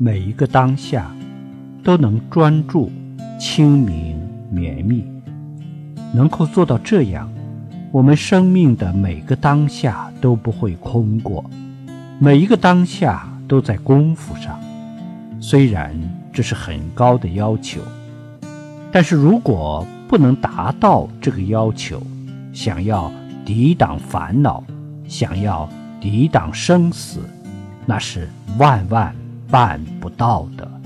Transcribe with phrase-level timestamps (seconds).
[0.00, 1.10] 每一个当下
[1.82, 2.88] 都能专注、
[3.36, 4.16] 清明、
[4.48, 5.04] 绵密。
[6.14, 7.28] 能够做到这样，
[7.90, 11.44] 我们生命的每个当下都不会空过，
[12.20, 14.56] 每一个当下都在功夫上。
[15.40, 15.92] 虽然
[16.32, 17.80] 这是很高的要求，
[18.92, 22.00] 但是如果不能达到这个要求，
[22.52, 23.12] 想要
[23.44, 24.62] 抵挡烦恼，
[25.08, 25.68] 想要
[26.00, 27.20] 抵挡生死，
[27.84, 29.12] 那是万万
[29.50, 30.77] 办不到的。